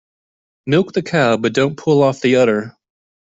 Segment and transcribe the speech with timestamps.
[0.65, 2.75] Milk the cow but don't pull off the udder.